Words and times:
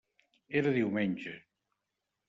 Era 0.61 0.73
diumenge. 0.79 1.35